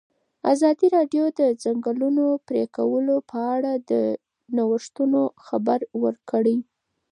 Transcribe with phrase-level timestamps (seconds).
[0.53, 3.91] ازادي راډیو د د ځنګلونو پرېکول په اړه د
[4.55, 6.57] نوښتونو خبر ورکړی.